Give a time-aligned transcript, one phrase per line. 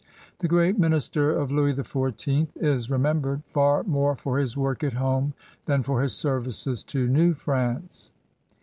[0.39, 5.35] The great minister of Louis XIV is remembered far more for his work at home
[5.67, 8.11] than for his services to New France.